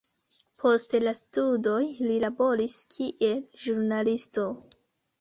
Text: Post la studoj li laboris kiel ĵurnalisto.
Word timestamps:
Post 0.63 0.95
la 1.03 1.13
studoj 1.19 1.77
li 2.07 2.17
laboris 2.25 2.81
kiel 2.97 3.47
ĵurnalisto. 3.67 4.53